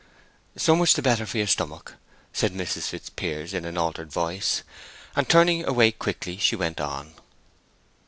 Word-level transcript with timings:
"So 0.57 0.75
much 0.75 0.95
the 0.95 1.03
better 1.03 1.27
for 1.27 1.37
your 1.37 1.45
stomach," 1.45 1.93
said 2.33 2.53
Mrs. 2.53 2.87
Fitzpiers, 2.89 3.53
in 3.53 3.65
an 3.65 3.77
altered 3.77 4.11
voice. 4.11 4.63
And 5.15 5.29
turning 5.29 5.63
away 5.63 5.91
quickly, 5.91 6.37
she 6.37 6.55
went 6.55 6.81
on. 6.81 7.13